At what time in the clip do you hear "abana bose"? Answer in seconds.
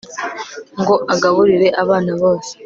1.81-2.51